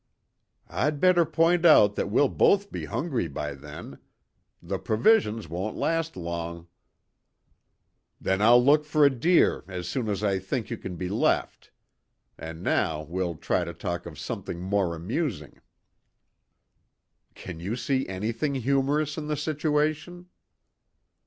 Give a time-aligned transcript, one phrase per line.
[0.67, 3.99] "I'd better point out that we'll both be hungry by then.
[4.59, 6.65] The provisions won't last long."
[8.19, 11.69] "Then I'll look for a deer as soon as I think you can be left.
[12.35, 15.61] And now we'll try to talk of something more amusing."
[17.35, 20.29] "Can you see anything humorous in the situation?"